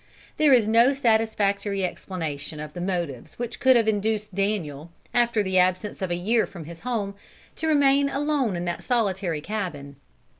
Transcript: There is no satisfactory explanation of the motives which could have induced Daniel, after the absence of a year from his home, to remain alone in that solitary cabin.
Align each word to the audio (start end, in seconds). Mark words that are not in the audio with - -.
There 0.37 0.51
is 0.51 0.67
no 0.67 0.93
satisfactory 0.93 1.85
explanation 1.85 2.59
of 2.59 2.73
the 2.73 2.81
motives 2.81 3.37
which 3.37 3.59
could 3.59 3.75
have 3.75 3.87
induced 3.87 4.33
Daniel, 4.33 4.89
after 5.13 5.43
the 5.43 5.59
absence 5.59 6.01
of 6.01 6.09
a 6.09 6.15
year 6.15 6.47
from 6.47 6.65
his 6.65 6.79
home, 6.79 7.13
to 7.57 7.67
remain 7.67 8.09
alone 8.09 8.55
in 8.55 8.65
that 8.65 8.81
solitary 8.81 9.41
cabin. 9.41 9.97